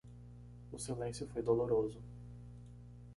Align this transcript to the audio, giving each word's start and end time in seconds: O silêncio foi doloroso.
O 0.75 0.77
silêncio 0.85 1.29
foi 1.31 1.43
doloroso. 1.49 1.99